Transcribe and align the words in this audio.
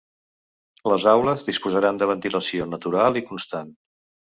Les 0.91 1.05
aules 1.11 1.45
disposaran 1.51 2.01
de 2.03 2.09
ventilació 2.13 2.69
natural 2.73 3.23
i 3.23 3.27
constant. 3.31 3.73